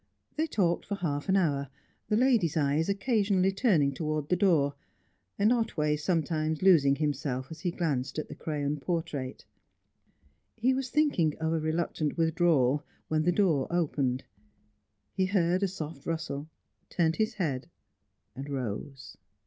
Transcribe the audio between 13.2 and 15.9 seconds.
the door opened. He heard a